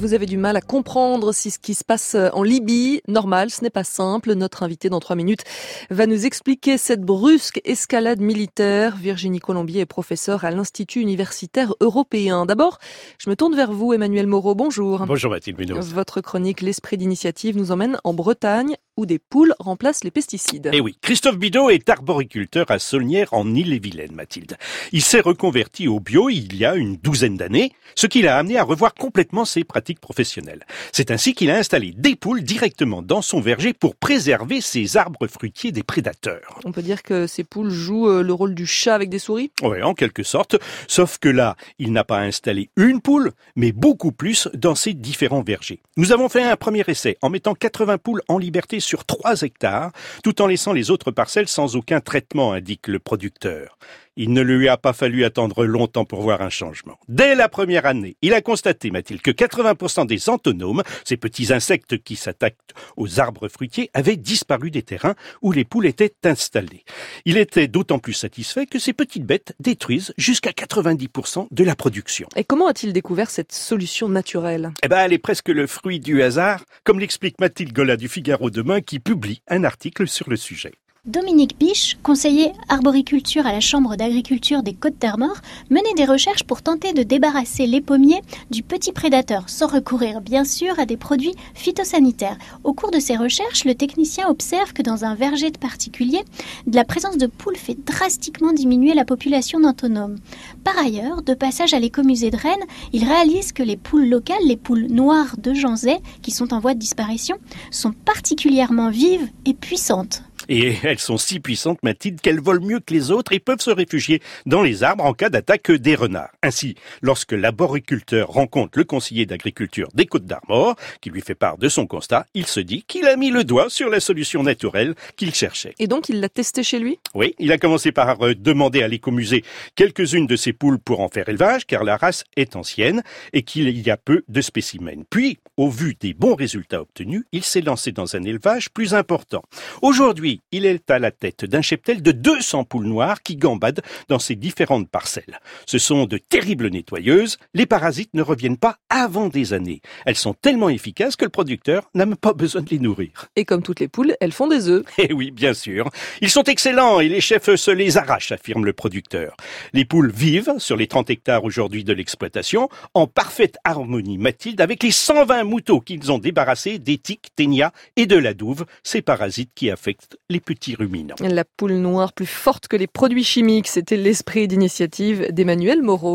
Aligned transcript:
vous 0.00 0.14
avez 0.14 0.24
du 0.24 0.38
mal 0.38 0.56
à 0.56 0.62
comprendre 0.62 1.32
si 1.32 1.50
ce 1.50 1.58
qui 1.58 1.74
se 1.74 1.84
passe 1.84 2.16
en 2.32 2.42
Libye, 2.42 3.02
normal, 3.06 3.50
ce 3.50 3.62
n'est 3.62 3.70
pas 3.70 3.84
simple. 3.84 4.32
Notre 4.32 4.62
invité 4.62 4.88
dans 4.88 4.98
trois 4.98 5.14
minutes 5.14 5.44
va 5.90 6.06
nous 6.06 6.24
expliquer 6.24 6.78
cette 6.78 7.02
brusque 7.02 7.60
escalade 7.66 8.20
militaire. 8.20 8.96
Virginie 8.96 9.40
Colombier 9.40 9.82
est 9.82 9.86
professeure 9.86 10.46
à 10.46 10.50
l'Institut 10.50 11.00
universitaire 11.00 11.74
européen. 11.80 12.46
D'abord, 12.46 12.78
je 13.18 13.28
me 13.28 13.36
tourne 13.36 13.54
vers 13.54 13.72
vous, 13.72 13.92
Emmanuel 13.92 14.26
Moreau. 14.26 14.54
Bonjour. 14.54 15.04
Bonjour 15.06 15.30
Mathilde 15.30 15.58
Munoz. 15.58 15.92
Votre 15.92 16.22
chronique 16.22 16.62
L'Esprit 16.62 16.96
d'initiative 16.96 17.58
nous 17.58 17.70
emmène 17.70 17.98
en 18.02 18.14
Bretagne 18.14 18.76
où 19.00 19.06
des 19.06 19.18
poules 19.18 19.54
remplacent 19.58 20.04
les 20.04 20.10
pesticides. 20.10 20.68
Eh 20.74 20.80
oui, 20.80 20.96
Christophe 21.00 21.38
Bidot 21.38 21.70
est 21.70 21.88
arboriculteur 21.88 22.70
à 22.70 22.78
Saulnières 22.78 23.32
en 23.32 23.54
Ille-et-Vilaine, 23.54 24.12
Mathilde. 24.12 24.58
Il 24.92 25.00
s'est 25.00 25.20
reconverti 25.20 25.88
au 25.88 26.00
bio 26.00 26.28
il 26.28 26.54
y 26.54 26.66
a 26.66 26.74
une 26.74 26.96
douzaine 26.96 27.38
d'années, 27.38 27.72
ce 27.94 28.06
qui 28.06 28.20
l'a 28.20 28.36
amené 28.36 28.58
à 28.58 28.62
revoir 28.62 28.92
complètement 28.92 29.46
ses 29.46 29.64
pratiques 29.64 30.00
professionnelles. 30.00 30.66
C'est 30.92 31.10
ainsi 31.10 31.32
qu'il 31.32 31.50
a 31.50 31.56
installé 31.56 31.94
des 31.96 32.14
poules 32.14 32.42
directement 32.42 33.00
dans 33.00 33.22
son 33.22 33.40
verger 33.40 33.72
pour 33.72 33.96
préserver 33.96 34.60
ses 34.60 34.98
arbres 34.98 35.26
fruitiers 35.28 35.72
des 35.72 35.82
prédateurs. 35.82 36.60
On 36.64 36.72
peut 36.72 36.82
dire 36.82 37.02
que 37.02 37.26
ces 37.26 37.44
poules 37.44 37.70
jouent 37.70 38.10
euh, 38.10 38.22
le 38.22 38.34
rôle 38.34 38.54
du 38.54 38.66
chat 38.66 38.94
avec 38.94 39.08
des 39.08 39.18
souris? 39.18 39.50
Oui, 39.62 39.82
en 39.82 39.94
quelque 39.94 40.22
sorte, 40.22 40.56
sauf 40.88 41.16
que 41.16 41.30
là, 41.30 41.56
il 41.78 41.92
n'a 41.92 42.04
pas 42.04 42.20
installé 42.20 42.68
une 42.76 43.00
poule, 43.00 43.32
mais 43.56 43.72
beaucoup 43.72 44.12
plus 44.12 44.48
dans 44.52 44.74
ses 44.74 44.92
différents 44.92 45.42
vergers. 45.42 45.80
Nous 45.96 46.12
avons 46.12 46.28
fait 46.28 46.42
un 46.42 46.56
premier 46.56 46.84
essai 46.86 47.16
en 47.22 47.30
mettant 47.30 47.54
80 47.54 47.98
poules 47.98 48.22
en 48.28 48.36
liberté 48.36 48.80
sur 48.80 48.89
3 49.04 49.42
hectares, 49.42 49.92
tout 50.22 50.42
en 50.42 50.46
laissant 50.46 50.72
les 50.72 50.90
autres 50.90 51.10
parcelles 51.10 51.48
sans 51.48 51.76
aucun 51.76 52.00
traitement, 52.00 52.52
indique 52.52 52.88
le 52.88 52.98
producteur. 52.98 53.78
Il 54.16 54.32
ne 54.32 54.42
lui 54.42 54.68
a 54.68 54.76
pas 54.76 54.92
fallu 54.92 55.24
attendre 55.24 55.64
longtemps 55.64 56.04
pour 56.04 56.20
voir 56.20 56.42
un 56.42 56.50
changement. 56.50 56.98
Dès 57.08 57.34
la 57.34 57.48
première 57.48 57.86
année, 57.86 58.16
il 58.22 58.34
a 58.34 58.40
constaté, 58.40 58.90
Mathilde, 58.90 59.22
que 59.22 59.30
80% 59.30 60.06
des 60.06 60.28
antonomes, 60.28 60.82
ces 61.04 61.16
petits 61.16 61.52
insectes 61.52 62.02
qui 62.02 62.16
s'attaquent 62.16 62.56
aux 62.96 63.20
arbres 63.20 63.48
fruitiers, 63.48 63.90
avaient 63.94 64.16
disparu 64.16 64.70
des 64.70 64.82
terrains 64.82 65.14
où 65.42 65.52
les 65.52 65.64
poules 65.64 65.86
étaient 65.86 66.14
installées. 66.24 66.84
Il 67.24 67.36
était 67.36 67.68
d'autant 67.68 67.98
plus 67.98 68.12
satisfait 68.12 68.66
que 68.66 68.78
ces 68.78 68.92
petites 68.92 69.24
bêtes 69.24 69.54
détruisent 69.60 70.12
jusqu'à 70.18 70.50
90% 70.50 71.46
de 71.50 71.64
la 71.64 71.76
production. 71.76 72.28
Et 72.36 72.44
comment 72.44 72.66
a-t-il 72.66 72.92
découvert 72.92 73.30
cette 73.30 73.52
solution 73.52 74.08
naturelle? 74.08 74.72
Eh 74.82 74.88
ben, 74.88 74.98
elle 74.98 75.12
est 75.12 75.18
presque 75.18 75.48
le 75.48 75.66
fruit 75.66 76.00
du 76.00 76.22
hasard, 76.22 76.64
comme 76.84 76.98
l'explique 76.98 77.40
Mathilde 77.40 77.72
Gola 77.72 77.96
du 77.96 78.08
Figaro 78.08 78.50
demain 78.50 78.80
qui 78.80 78.98
publie 78.98 79.42
un 79.48 79.64
article 79.64 80.08
sur 80.08 80.28
le 80.28 80.36
sujet. 80.36 80.72
Dominique 81.06 81.58
Biche, 81.58 81.96
conseiller 82.02 82.52
arboriculture 82.68 83.46
à 83.46 83.52
la 83.52 83.60
Chambre 83.60 83.96
d'agriculture 83.96 84.62
des 84.62 84.74
Côtes 84.74 84.98
d'Armor, 85.00 85.34
menait 85.70 85.94
des 85.96 86.04
recherches 86.04 86.44
pour 86.44 86.60
tenter 86.60 86.92
de 86.92 87.02
débarrasser 87.02 87.66
les 87.66 87.80
pommiers 87.80 88.20
du 88.50 88.62
petit 88.62 88.92
prédateur, 88.92 89.48
sans 89.48 89.66
recourir 89.66 90.20
bien 90.20 90.44
sûr 90.44 90.78
à 90.78 90.84
des 90.84 90.98
produits 90.98 91.34
phytosanitaires. 91.54 92.36
Au 92.64 92.74
cours 92.74 92.90
de 92.90 93.00
ses 93.00 93.16
recherches, 93.16 93.64
le 93.64 93.74
technicien 93.74 94.28
observe 94.28 94.74
que 94.74 94.82
dans 94.82 95.06
un 95.06 95.14
verger 95.14 95.50
de 95.50 95.56
particulier, 95.56 96.22
la 96.70 96.84
présence 96.84 97.16
de 97.16 97.26
poules 97.26 97.56
fait 97.56 97.78
drastiquement 97.82 98.52
diminuer 98.52 98.92
la 98.92 99.06
population 99.06 99.58
d'antonomes. 99.58 100.18
Par 100.64 100.76
ailleurs, 100.78 101.22
de 101.22 101.32
passage 101.32 101.72
à 101.72 101.80
l'écomusée 101.80 102.30
de 102.30 102.36
Rennes, 102.36 102.66
il 102.92 103.04
réalise 103.04 103.52
que 103.52 103.62
les 103.62 103.78
poules 103.78 104.06
locales, 104.06 104.46
les 104.46 104.58
poules 104.58 104.88
noires 104.90 105.36
de 105.38 105.54
Janzay, 105.54 106.02
qui 106.20 106.30
sont 106.30 106.52
en 106.52 106.60
voie 106.60 106.74
de 106.74 106.78
disparition, 106.78 107.38
sont 107.70 107.92
particulièrement 107.92 108.90
vives 108.90 109.30
et 109.46 109.54
puissantes. 109.54 110.22
Et 110.52 110.74
elles 110.82 110.98
sont 110.98 111.16
si 111.16 111.38
puissantes, 111.38 111.80
Mathilde, 111.84 112.20
qu'elles 112.20 112.40
volent 112.40 112.66
mieux 112.66 112.80
que 112.80 112.92
les 112.92 113.12
autres 113.12 113.32
et 113.32 113.38
peuvent 113.38 113.60
se 113.60 113.70
réfugier 113.70 114.20
dans 114.46 114.62
les 114.62 114.82
arbres 114.82 115.04
en 115.04 115.14
cas 115.14 115.30
d'attaque 115.30 115.70
des 115.70 115.94
renards. 115.94 116.32
Ainsi, 116.42 116.74
lorsque 117.02 117.30
l'arboriculteur 117.30 118.26
rencontre 118.26 118.76
le 118.76 118.82
conseiller 118.82 119.26
d'agriculture 119.26 119.86
des 119.94 120.06
Côtes 120.06 120.24
d'Armor, 120.24 120.74
qui 121.00 121.10
lui 121.10 121.20
fait 121.20 121.36
part 121.36 121.56
de 121.56 121.68
son 121.68 121.86
constat, 121.86 122.26
il 122.34 122.48
se 122.48 122.58
dit 122.58 122.82
qu'il 122.82 123.06
a 123.06 123.14
mis 123.14 123.30
le 123.30 123.44
doigt 123.44 123.70
sur 123.70 123.88
la 123.88 124.00
solution 124.00 124.42
naturelle 124.42 124.96
qu'il 125.14 125.32
cherchait. 125.32 125.76
Et 125.78 125.86
donc, 125.86 126.08
il 126.08 126.18
l'a 126.18 126.28
testé 126.28 126.64
chez 126.64 126.80
lui? 126.80 126.98
Oui, 127.14 127.36
il 127.38 127.52
a 127.52 127.58
commencé 127.58 127.92
par 127.92 128.20
euh, 128.20 128.34
demander 128.34 128.82
à 128.82 128.88
l'écomusée 128.88 129.44
quelques-unes 129.76 130.26
de 130.26 130.34
ses 130.34 130.52
poules 130.52 130.80
pour 130.80 130.98
en 130.98 131.08
faire 131.08 131.28
élevage, 131.28 131.64
car 131.64 131.84
la 131.84 131.96
race 131.96 132.24
est 132.36 132.56
ancienne 132.56 133.04
et 133.32 133.42
qu'il 133.42 133.78
y 133.78 133.88
a 133.88 133.96
peu 133.96 134.24
de 134.26 134.40
spécimens. 134.40 135.04
Puis, 135.10 135.38
au 135.56 135.70
vu 135.70 135.94
des 136.00 136.12
bons 136.12 136.34
résultats 136.34 136.80
obtenus, 136.80 137.22
il 137.30 137.44
s'est 137.44 137.60
lancé 137.60 137.92
dans 137.92 138.16
un 138.16 138.24
élevage 138.24 138.70
plus 138.70 138.94
important. 138.94 139.42
Aujourd'hui, 139.80 140.39
il 140.52 140.66
est 140.66 140.90
à 140.90 140.98
la 140.98 141.10
tête 141.10 141.44
d'un 141.44 141.62
cheptel 141.62 142.02
de 142.02 142.12
200 142.12 142.64
poules 142.64 142.86
noires 142.86 143.22
qui 143.22 143.36
gambadent 143.36 143.82
dans 144.08 144.18
ses 144.18 144.36
différentes 144.36 144.88
parcelles. 144.88 145.40
Ce 145.66 145.78
sont 145.78 146.06
de 146.06 146.18
terribles 146.18 146.68
nettoyeuses. 146.68 147.38
Les 147.54 147.66
parasites 147.66 148.14
ne 148.14 148.22
reviennent 148.22 148.56
pas 148.56 148.76
avant 148.88 149.28
des 149.28 149.52
années. 149.52 149.80
Elles 150.06 150.16
sont 150.16 150.34
tellement 150.34 150.68
efficaces 150.68 151.16
que 151.16 151.24
le 151.24 151.30
producteur 151.30 151.90
n'a 151.94 152.06
même 152.06 152.16
pas 152.16 152.32
besoin 152.32 152.62
de 152.62 152.70
les 152.70 152.78
nourrir. 152.78 153.26
Et 153.36 153.44
comme 153.44 153.62
toutes 153.62 153.80
les 153.80 153.88
poules, 153.88 154.14
elles 154.20 154.32
font 154.32 154.48
des 154.48 154.68
œufs. 154.68 154.84
Eh 154.98 155.12
oui, 155.12 155.30
bien 155.30 155.54
sûr. 155.54 155.90
Ils 156.20 156.30
sont 156.30 156.44
excellents 156.44 157.00
et 157.00 157.08
les 157.08 157.20
chefs 157.20 157.54
se 157.54 157.70
les 157.70 157.96
arrachent, 157.96 158.32
affirme 158.32 158.64
le 158.64 158.72
producteur. 158.72 159.36
Les 159.72 159.84
poules 159.84 160.12
vivent 160.12 160.54
sur 160.58 160.76
les 160.76 160.86
30 160.86 161.10
hectares 161.10 161.44
aujourd'hui 161.44 161.84
de 161.84 161.92
l'exploitation 161.92 162.68
en 162.94 163.06
parfaite 163.06 163.56
harmonie, 163.64 164.18
Mathilde, 164.18 164.60
avec 164.60 164.82
les 164.82 164.90
120 164.90 165.44
moutons 165.44 165.80
qu'ils 165.80 166.12
ont 166.12 166.18
débarrassés 166.18 166.78
des 166.78 166.98
tiques, 166.98 167.30
ténia 167.34 167.72
et 167.96 168.06
de 168.06 168.16
la 168.16 168.34
douve, 168.34 168.66
ces 168.82 169.02
parasites 169.02 169.52
qui 169.54 169.70
affectent 169.70 170.18
les 170.30 170.40
petits 170.40 170.74
ruminants. 170.74 171.16
La 171.20 171.44
poule 171.44 171.74
noire 171.74 172.12
plus 172.12 172.26
forte 172.26 172.68
que 172.68 172.76
les 172.76 172.86
produits 172.86 173.24
chimiques, 173.24 173.68
c'était 173.68 173.96
l'esprit 173.96 174.48
d'initiative 174.48 175.26
d'Emmanuel 175.32 175.82
Moreau. 175.82 176.08